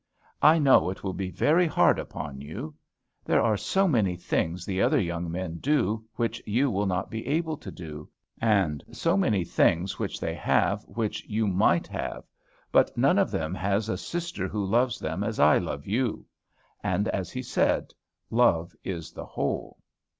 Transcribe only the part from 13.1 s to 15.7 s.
of them has a sister who loves them as I